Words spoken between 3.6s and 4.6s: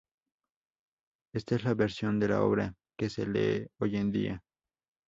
hoy en día.